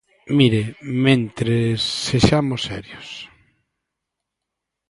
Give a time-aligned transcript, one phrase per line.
[0.37, 0.63] Mire,
[1.05, 3.07] mentres, sexamos serios.